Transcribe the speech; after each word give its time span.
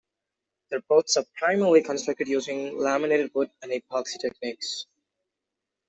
Their 0.71 0.81
boats 0.81 1.15
are 1.17 1.27
primarily 1.35 1.83
constructed 1.83 2.27
using 2.27 2.75
laminated 2.75 3.35
wood 3.35 3.51
and 3.61 3.71
epoxy 3.71 4.19
techniques. 4.19 4.87